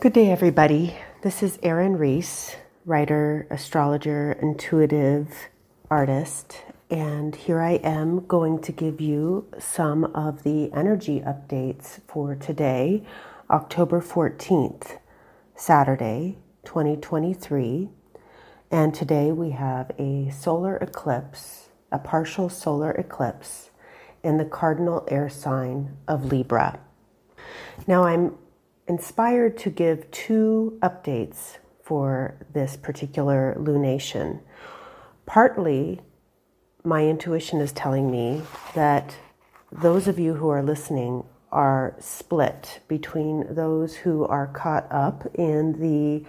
[0.00, 0.96] Good day, everybody.
[1.20, 2.56] This is Erin Reese,
[2.86, 5.28] writer, astrologer, intuitive
[5.90, 12.34] artist, and here I am going to give you some of the energy updates for
[12.34, 13.02] today,
[13.50, 14.96] October 14th,
[15.54, 17.90] Saturday, 2023.
[18.70, 23.68] And today we have a solar eclipse, a partial solar eclipse
[24.22, 26.80] in the cardinal air sign of Libra.
[27.86, 28.38] Now I'm
[28.90, 34.40] inspired to give two updates for this particular lunation.
[35.26, 36.00] Partly,
[36.82, 38.42] my intuition is telling me
[38.74, 39.14] that
[39.70, 41.22] those of you who are listening
[41.52, 46.28] are split between those who are caught up in the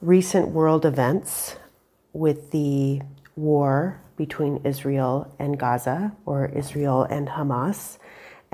[0.00, 1.54] recent world events
[2.12, 3.00] with the
[3.36, 7.98] war between Israel and Gaza, or Israel and Hamas,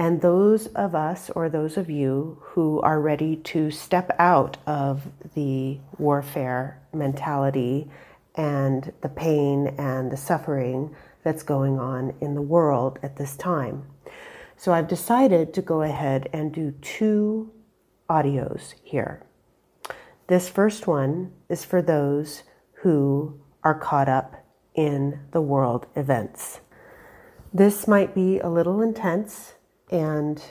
[0.01, 5.07] and those of us or those of you who are ready to step out of
[5.35, 7.87] the warfare mentality
[8.35, 13.85] and the pain and the suffering that's going on in the world at this time.
[14.57, 17.52] So I've decided to go ahead and do two
[18.09, 19.23] audios here.
[20.29, 22.43] This first one is for those
[22.77, 26.61] who are caught up in the world events.
[27.52, 29.57] This might be a little intense
[29.91, 30.43] and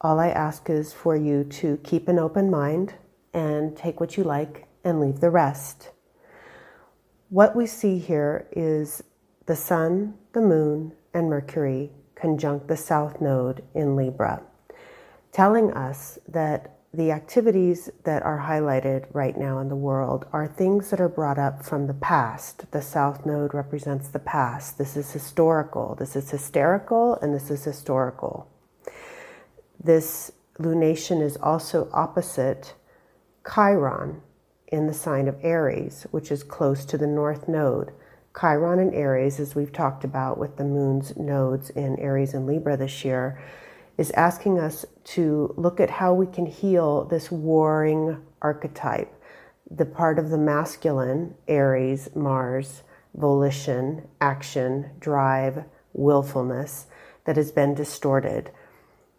[0.00, 2.94] all I ask is for you to keep an open mind
[3.32, 5.90] and take what you like and leave the rest.
[7.28, 9.02] What we see here is
[9.46, 14.42] the Sun, the Moon, and Mercury conjunct the South Node in Libra,
[15.30, 20.90] telling us that the activities that are highlighted right now in the world are things
[20.90, 22.70] that are brought up from the past.
[22.70, 24.76] The South Node represents the past.
[24.76, 28.51] This is historical, this is hysterical, and this is historical.
[29.84, 30.30] This
[30.60, 32.74] lunation is also opposite
[33.52, 34.22] Chiron
[34.68, 37.90] in the sign of Aries, which is close to the North Node.
[38.38, 42.76] Chiron and Aries, as we've talked about with the moon's nodes in Aries and Libra
[42.76, 43.42] this year,
[43.98, 49.12] is asking us to look at how we can heal this warring archetype,
[49.70, 56.86] the part of the masculine, Aries, Mars, volition, action, drive, willfulness,
[57.24, 58.50] that has been distorted.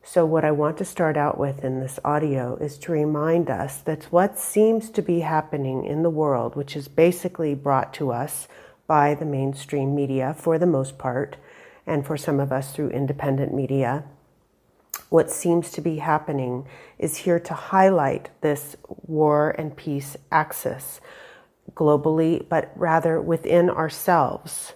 [0.06, 3.78] So, what I want to start out with in this audio is to remind us
[3.78, 8.50] that what seems to be happening in the world, which is basically brought to us
[8.86, 11.38] by the mainstream media for the most part,
[11.88, 14.04] and for some of us through independent media,
[15.08, 16.68] what seems to be happening
[17.00, 21.00] is here to highlight this war and peace axis
[21.76, 24.74] globally, but rather within ourselves.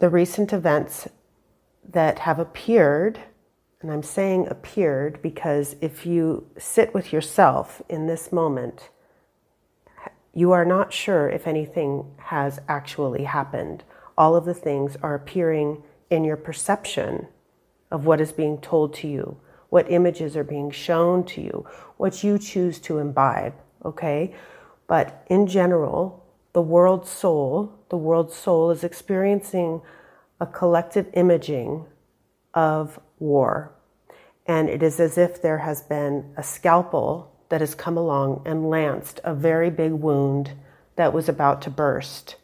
[0.00, 1.08] The recent events
[1.90, 3.20] that have appeared,
[3.80, 8.90] and I'm saying appeared because if you sit with yourself in this moment,
[10.32, 13.84] you are not sure if anything has actually happened.
[14.18, 17.28] All of the things are appearing in your perception
[17.90, 19.36] of what is being told to you,
[19.68, 24.34] what images are being shown to you, what you choose to imbibe, okay?
[24.86, 29.82] But in general, the world soul, the world soul is experiencing
[30.44, 31.86] a collective imaging
[32.52, 33.72] of war.
[34.46, 38.68] And it is as if there has been a scalpel that has come along and
[38.68, 40.52] lanced a very big wound
[40.96, 42.36] that was about to burst.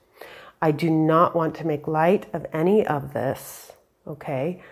[0.62, 3.72] I do not want to make light of any of this,
[4.06, 4.62] okay?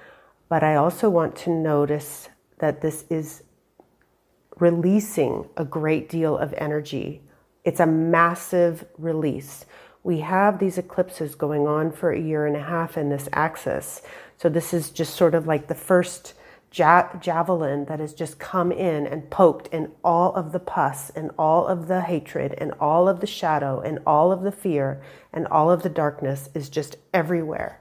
[0.48, 3.42] But I also want to notice that this is
[4.58, 7.20] releasing a great deal of energy.
[7.62, 9.66] It's a massive release
[10.02, 14.02] we have these eclipses going on for a year and a half in this axis.
[14.36, 16.34] So this is just sort of like the first
[16.72, 21.30] ja- javelin that has just come in and poked, and all of the pus, and
[21.38, 25.46] all of the hatred, and all of the shadow, and all of the fear, and
[25.48, 27.80] all of the darkness is just everywhere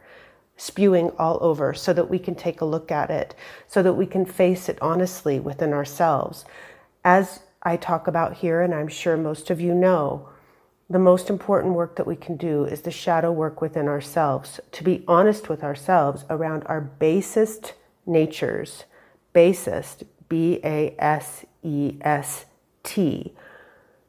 [0.58, 3.36] spewing all over so that we can take a look at it,
[3.68, 6.44] so that we can face it honestly within ourselves.
[7.06, 10.30] As I talk about here, and I'm sure most of you know,
[10.90, 14.84] the most important work that we can do is the shadow work within ourselves, to
[14.84, 17.74] be honest with ourselves around our basest
[18.06, 18.86] natures.
[19.34, 22.46] Basest, B A S E S
[22.84, 23.34] T,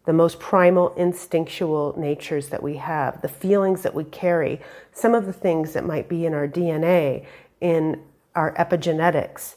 [0.05, 4.61] the most primal instinctual natures that we have, the feelings that we carry,
[4.93, 7.27] some of the things that might be in our DNA,
[7.61, 8.03] in
[8.37, 9.57] our epigenetics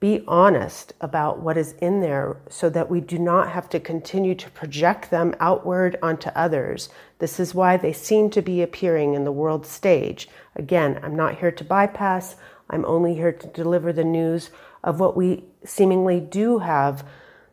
[0.00, 4.34] be honest about what is in there so that we do not have to continue
[4.34, 6.88] to project them outward onto others.
[7.18, 10.26] This is why they seem to be appearing in the world stage.
[10.56, 12.36] Again, I'm not here to bypass,
[12.70, 14.50] I'm only here to deliver the news
[14.82, 17.06] of what we seemingly do have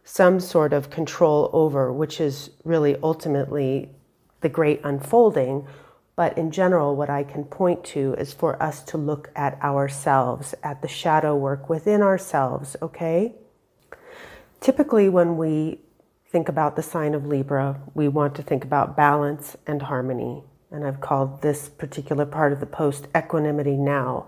[0.05, 3.89] some sort of control over, which is really ultimately
[4.39, 5.67] the great unfolding.
[6.17, 10.53] But in general, what I can point to is for us to look at ourselves,
[10.61, 13.35] at the shadow work within ourselves, okay?
[14.59, 15.79] Typically, when we
[16.29, 20.43] think about the sign of Libra, we want to think about balance and harmony.
[20.69, 24.27] And I've called this particular part of the post equanimity now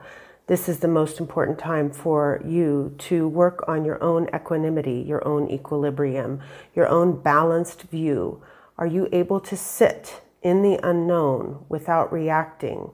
[0.50, 5.26] this is the most important time for you to work on your own equanimity, your
[5.28, 6.42] own equilibrium,
[6.74, 8.42] your own balanced view.
[8.76, 12.92] Are you able to sit in the unknown without reacting?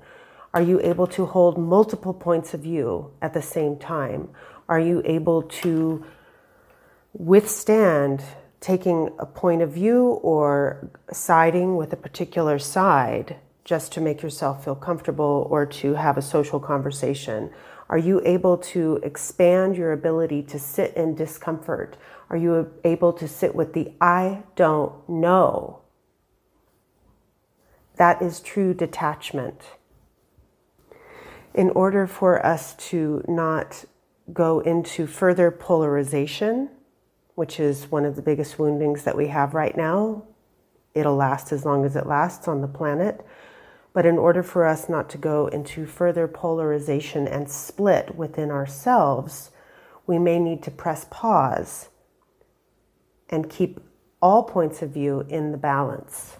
[0.54, 4.30] Are you able to hold multiple points of view at the same time?
[4.70, 6.06] Are you able to
[7.14, 8.24] withstand
[8.62, 14.64] taking a point of view or siding with a particular side just to make yourself
[14.64, 17.50] feel comfortable or to have a social conversation?
[17.90, 21.98] Are you able to expand your ability to sit in discomfort?
[22.30, 25.82] Are you able to sit with the I don't know?
[27.98, 29.62] That is true detachment.
[31.54, 33.86] In order for us to not
[34.34, 36.70] go into further polarization,
[37.36, 40.24] which is one of the biggest woundings that we have right now,
[40.94, 43.26] it'll last as long as it lasts on the planet.
[43.94, 49.52] But in order for us not to go into further polarization and split within ourselves,
[50.06, 51.90] we may need to press pause
[53.30, 53.80] and keep
[54.22, 56.38] all points of view in the balance.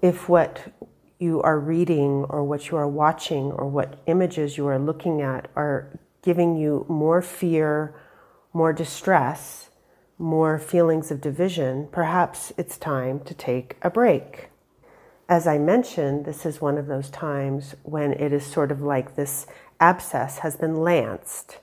[0.00, 0.72] If what
[1.18, 5.50] you are reading or what you are watching or what images you are looking at
[5.56, 7.94] are giving you more fear,
[8.52, 9.70] more distress,
[10.18, 14.50] more feelings of division, perhaps it's time to take a break
[15.28, 19.14] as I mentioned, this is one of those times when it is sort of like
[19.14, 19.46] this
[19.78, 21.58] abscess has been lanced.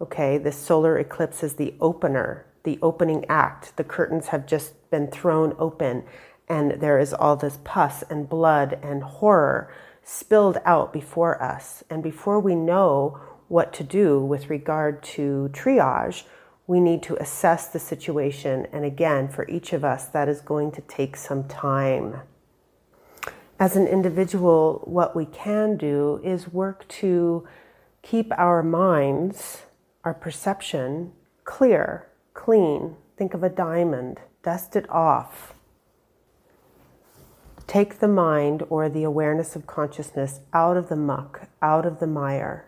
[0.00, 3.76] Okay, this solar eclipse is the opener, the opening act.
[3.76, 6.04] The curtains have just been thrown open,
[6.48, 11.82] and there is all this pus and blood and horror spilled out before us.
[11.88, 16.24] And before we know what to do with regard to triage,
[16.66, 18.66] we need to assess the situation.
[18.72, 22.20] And again, for each of us, that is going to take some time
[23.58, 27.46] as an individual, what we can do is work to
[28.02, 29.62] keep our minds,
[30.02, 31.12] our perception
[31.44, 32.96] clear, clean.
[33.16, 35.53] Think of a diamond, dust it off.
[37.66, 42.06] Take the mind or the awareness of consciousness out of the muck, out of the
[42.06, 42.66] mire.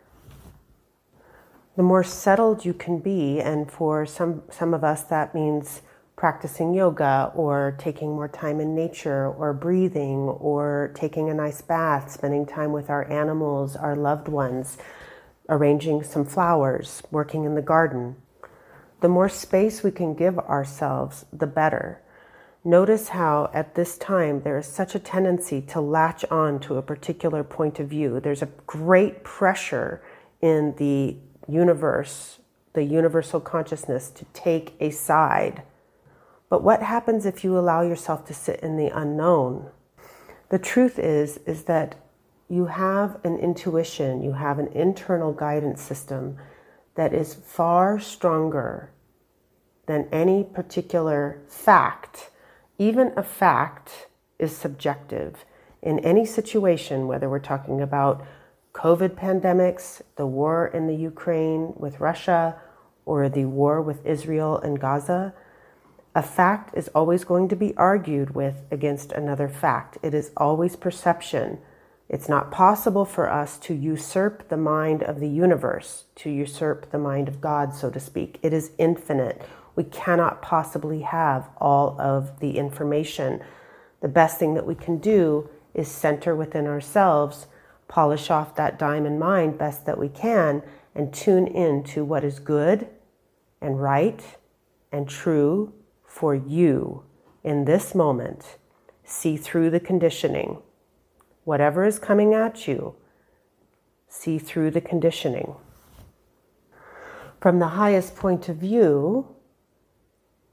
[1.76, 5.82] The more settled you can be, and for some, some of us, that means
[6.16, 12.10] practicing yoga or taking more time in nature or breathing or taking a nice bath,
[12.10, 14.78] spending time with our animals, our loved ones,
[15.50, 18.16] arranging some flowers, working in the garden.
[19.02, 22.00] The more space we can give ourselves, the better.
[22.66, 26.82] Notice how at this time there is such a tendency to latch on to a
[26.82, 28.20] particular point of view.
[28.20, 30.02] There's a great pressure
[30.42, 31.16] in the
[31.48, 32.40] universe,
[32.74, 35.62] the universal consciousness, to take a side
[36.48, 39.70] but what happens if you allow yourself to sit in the unknown?
[40.50, 41.96] The truth is is that
[42.48, 46.38] you have an intuition, you have an internal guidance system
[46.94, 48.92] that is far stronger
[49.86, 52.30] than any particular fact.
[52.78, 55.44] Even a fact is subjective.
[55.82, 58.24] In any situation, whether we're talking about
[58.74, 62.56] COVID pandemics, the war in the Ukraine with Russia,
[63.06, 65.32] or the war with Israel and Gaza,
[66.14, 69.96] a fact is always going to be argued with against another fact.
[70.02, 71.58] It is always perception.
[72.08, 76.98] It's not possible for us to usurp the mind of the universe, to usurp the
[76.98, 78.38] mind of God, so to speak.
[78.42, 79.42] It is infinite.
[79.76, 83.42] We cannot possibly have all of the information.
[84.00, 87.46] The best thing that we can do is center within ourselves,
[87.86, 90.62] polish off that diamond mind best that we can,
[90.94, 92.88] and tune in to what is good
[93.60, 94.38] and right
[94.90, 97.02] and true for you
[97.44, 98.56] in this moment.
[99.04, 100.62] See through the conditioning.
[101.44, 102.94] Whatever is coming at you,
[104.08, 105.54] see through the conditioning.
[107.40, 109.35] From the highest point of view,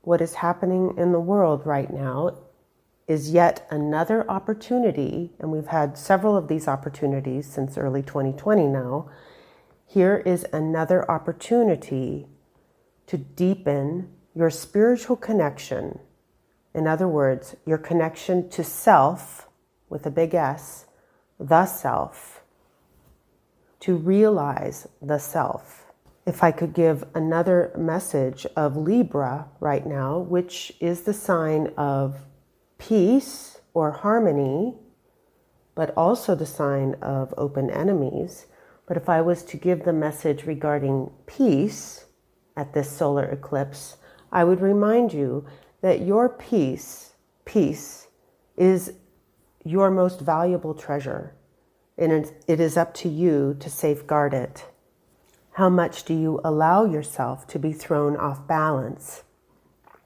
[0.04, 2.38] what is happening in the world right now
[3.08, 9.10] is yet another opportunity, and we've had several of these opportunities since early 2020 now.
[9.86, 12.28] Here is another opportunity
[13.08, 16.00] to deepen your spiritual connection,
[16.74, 19.48] in other words, your connection to self
[19.90, 20.86] with a big S,
[21.40, 22.44] the self,
[23.82, 25.83] to realize the self.
[26.26, 32.16] If I could give another message of Libra right now, which is the sign of
[32.78, 34.76] peace or harmony,
[35.76, 38.46] but also the sign of open enemies.
[38.86, 42.06] But if I was to give the message regarding peace
[42.56, 43.98] at this solar eclipse,
[44.32, 45.46] I would remind you
[45.82, 47.14] that your peace,
[47.44, 48.08] peace,
[48.56, 48.94] is
[49.66, 51.36] your most valuable treasure.
[51.98, 54.66] And it is up to you to safeguard it.
[55.58, 59.22] How much do you allow yourself to be thrown off balance,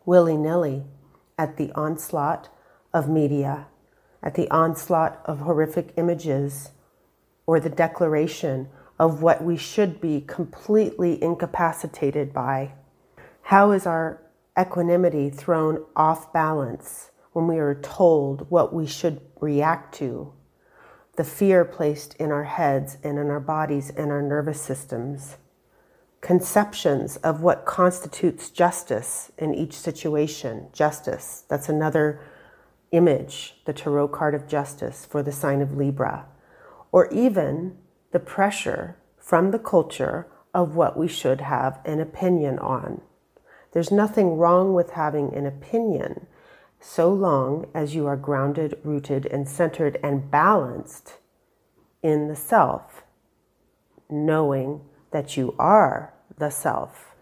[0.05, 0.83] willy nilly,
[1.37, 2.49] at the onslaught
[2.93, 3.67] of media,
[4.21, 6.71] at the onslaught of horrific images,
[7.45, 8.67] or the declaration
[8.99, 12.73] of what we should be completely incapacitated by?
[13.43, 14.21] How is our
[14.59, 20.33] equanimity thrown off balance when we are told what we should react to?
[21.17, 25.37] The fear placed in our heads and in our bodies and our nervous systems.
[26.21, 30.67] Conceptions of what constitutes justice in each situation.
[30.73, 32.21] Justice, that's another
[32.91, 36.27] image, the tarot card of justice for the sign of Libra,
[36.91, 37.77] or even
[38.11, 43.01] the pressure from the culture of what we should have an opinion on.
[43.71, 46.27] There's nothing wrong with having an opinion
[46.79, 51.15] so long as you are grounded, rooted, and centered and balanced
[52.01, 53.03] in the self,
[54.09, 54.81] knowing
[55.11, 57.15] that you are the self.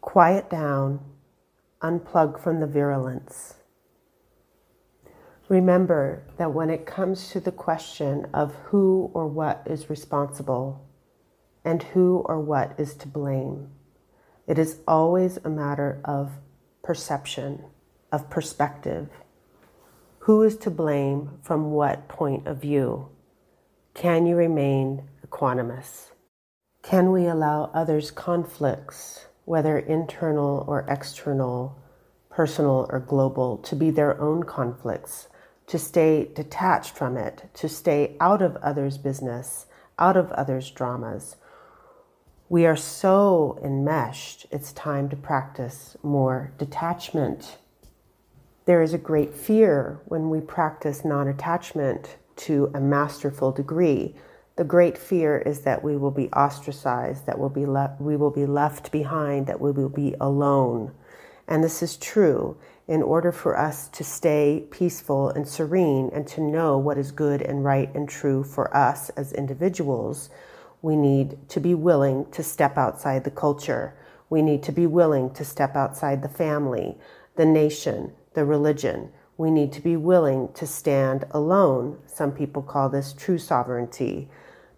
[0.00, 1.00] Quiet down,
[1.82, 3.54] unplug from the virulence
[5.48, 10.86] Remember that when it comes to the question of who or what is responsible
[11.64, 13.70] and who or what is to blame,
[14.46, 16.32] it is always a matter of
[16.82, 17.62] perception,
[18.14, 19.08] of perspective.
[20.20, 23.08] Who is to blame from what point of view?
[23.92, 26.12] Can you remain equanimous?
[26.82, 31.76] Can we allow others' conflicts, whether internal or external,
[32.30, 35.28] personal or global, to be their own conflicts
[35.66, 39.66] to stay detached from it, to stay out of others' business,
[39.98, 41.36] out of others' dramas.
[42.48, 47.58] We are so enmeshed, it's time to practice more detachment.
[48.66, 54.14] There is a great fear when we practice non attachment to a masterful degree.
[54.56, 58.30] The great fear is that we will be ostracized, that we'll be le- we will
[58.30, 60.92] be left behind, that we will be alone.
[61.46, 62.56] And this is true
[62.88, 67.42] in order for us to stay peaceful and serene and to know what is good
[67.42, 70.30] and right and true for us as individuals,
[70.80, 73.94] we need to be willing to step outside the culture.
[74.30, 76.96] We need to be willing to step outside the family,
[77.36, 79.10] the nation, the religion.
[79.36, 81.98] We need to be willing to stand alone.
[82.06, 84.28] Some people call this true sovereignty.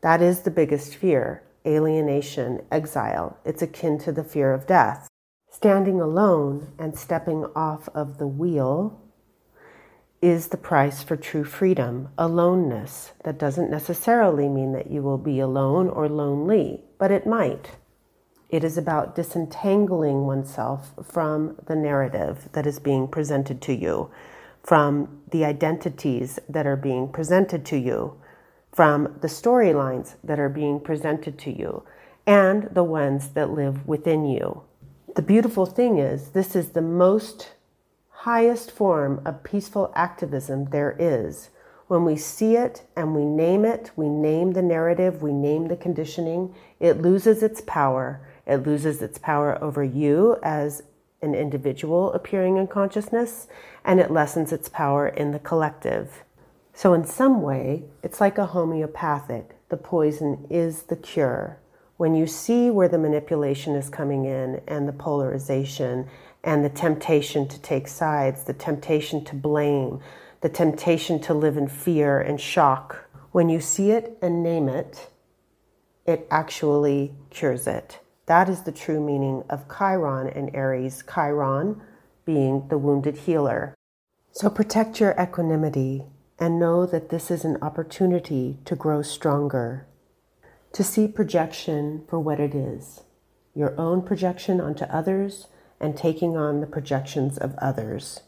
[0.00, 3.38] That is the biggest fear alienation, exile.
[3.44, 5.08] It's akin to the fear of death.
[5.50, 9.00] Standing alone and stepping off of the wheel
[10.22, 13.12] is the price for true freedom, aloneness.
[13.25, 17.72] That doesn't necessarily mean that you will be alone or lonely, but it might.
[18.48, 24.10] It is about disentangling oneself from the narrative that is being presented to you,
[24.62, 28.20] from the identities that are being presented to you,
[28.72, 31.82] from the storylines that are being presented to you,
[32.26, 34.62] and the ones that live within you
[35.16, 37.52] the beautiful thing is, this is the most
[38.10, 41.48] highest form of peaceful activism there is.
[41.88, 45.76] When we see it and we name it, we name the narrative, we name the
[45.76, 48.20] conditioning, it loses its power.
[48.46, 50.82] It loses its power over you as
[51.22, 53.48] an individual appearing in consciousness,
[53.84, 56.24] and it lessens its power in the collective.
[56.72, 59.56] So, in some way, it's like a homeopathic.
[59.68, 61.58] The poison is the cure
[61.96, 66.06] when you see where the manipulation is coming in and the polarization
[66.44, 70.00] and the temptation to take sides, the temptation to blame,
[70.42, 75.08] the temptation to live in fear and shock, when you see it and name it,
[76.06, 77.98] it actually cures it.
[78.26, 81.02] That is the true meaning of Chiron and Aries.
[81.12, 81.80] Chiron
[82.25, 83.75] being the wounded healer.
[84.33, 86.04] So protect your equanimity
[86.38, 89.87] and know that this is an opportunity to grow stronger
[90.73, 93.02] to see projection for what it is
[93.56, 95.47] your own projection onto others
[95.80, 98.21] and taking on the projections of others.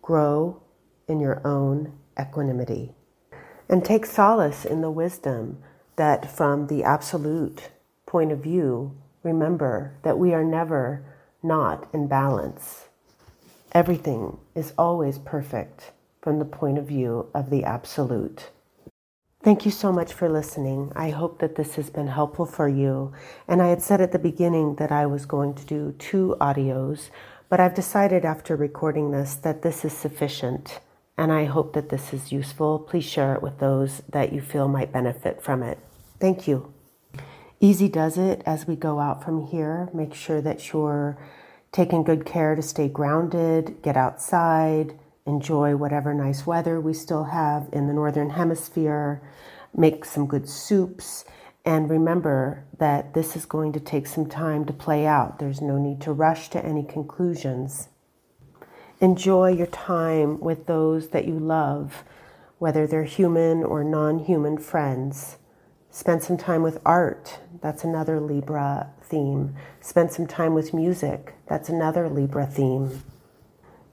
[0.00, 0.62] Grow
[1.06, 2.94] in your own equanimity
[3.68, 5.58] and take solace in the wisdom
[5.96, 7.68] that, from the absolute
[8.06, 11.04] point of view, remember that we are never
[11.42, 12.88] not in balance.
[13.72, 18.50] Everything is always perfect from the point of view of the absolute.
[19.42, 20.92] Thank you so much for listening.
[20.96, 23.12] I hope that this has been helpful for you.
[23.46, 27.10] And I had said at the beginning that I was going to do two audios,
[27.48, 30.80] but I've decided after recording this that this is sufficient.
[31.16, 32.78] And I hope that this is useful.
[32.78, 35.78] Please share it with those that you feel might benefit from it.
[36.18, 36.72] Thank you.
[37.60, 39.88] Easy does it as we go out from here.
[39.92, 41.18] Make sure that you're
[41.72, 47.68] taking good care to stay grounded, get outside enjoy whatever nice weather we still have
[47.72, 49.20] in the Northern Hemisphere,
[49.76, 51.24] make some good soups,
[51.64, 55.40] and remember that this is going to take some time to play out.
[55.40, 57.88] There's no need to rush to any conclusions.
[59.00, 62.04] Enjoy your time with those that you love,
[62.58, 65.36] whether they're human or non human friends.
[65.96, 67.38] Spend some time with art.
[67.62, 69.54] That's another Libra theme.
[69.80, 71.32] Spend some time with music.
[71.48, 73.02] That's another Libra theme.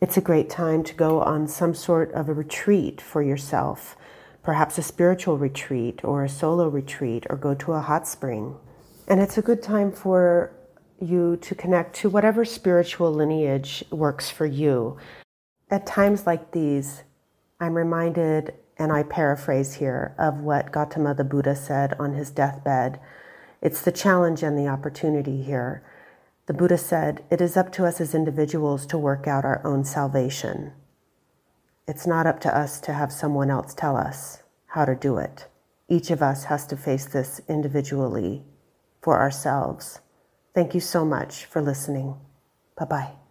[0.02, 3.96] It's a great time to go on some sort of a retreat for yourself,
[4.44, 8.58] perhaps a spiritual retreat or a solo retreat, or go to a hot spring.
[9.08, 10.52] And it's a good time for
[11.00, 14.98] you to connect to whatever spiritual lineage works for you.
[15.72, 17.04] At times like these,
[17.62, 23.00] I'm reminded, and I paraphrase here, of what Gautama the Buddha said on his deathbed.
[23.62, 25.84] It's the challenge and the opportunity here.
[26.46, 29.86] The Buddha said, It is up to us as individuals to work out our own
[29.86, 30.74] salvation.
[31.88, 35.48] It's not up to us to have someone else tell us how to do it.
[35.88, 38.44] Each of us has to face this individually
[39.02, 40.00] for ourselves.
[40.54, 42.16] Thank you so much for listening.
[42.76, 43.23] Bye bye.